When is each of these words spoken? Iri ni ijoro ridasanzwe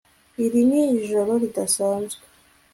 Iri 0.43 0.61
ni 0.69 0.81
ijoro 0.99 1.31
ridasanzwe 1.41 2.23